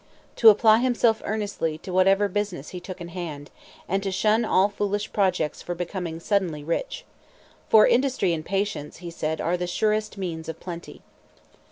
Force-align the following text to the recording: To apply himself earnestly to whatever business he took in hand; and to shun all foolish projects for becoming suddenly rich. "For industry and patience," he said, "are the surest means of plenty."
To 0.37 0.49
apply 0.49 0.79
himself 0.79 1.21
earnestly 1.25 1.77
to 1.77 1.93
whatever 1.93 2.27
business 2.27 2.69
he 2.69 2.79
took 2.79 2.99
in 3.01 3.09
hand; 3.09 3.51
and 3.87 4.01
to 4.01 4.11
shun 4.11 4.43
all 4.43 4.67
foolish 4.67 5.13
projects 5.13 5.61
for 5.61 5.75
becoming 5.75 6.19
suddenly 6.19 6.63
rich. 6.63 7.05
"For 7.69 7.85
industry 7.85 8.33
and 8.33 8.43
patience," 8.43 8.97
he 9.05 9.11
said, 9.11 9.39
"are 9.39 9.57
the 9.57 9.67
surest 9.67 10.17
means 10.17 10.49
of 10.49 10.59
plenty." 10.59 11.03